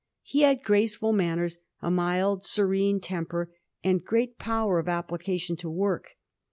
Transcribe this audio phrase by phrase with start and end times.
[0.23, 3.51] He had graceful manners, a mild, serene temper,
[3.83, 6.15] and great power of application to work.